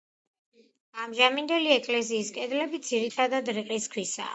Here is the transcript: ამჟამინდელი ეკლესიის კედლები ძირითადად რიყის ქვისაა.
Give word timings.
ამჟამინდელი 1.03 1.75
ეკლესიის 1.77 2.35
კედლები 2.41 2.85
ძირითადად 2.93 3.57
რიყის 3.61 3.93
ქვისაა. 3.97 4.29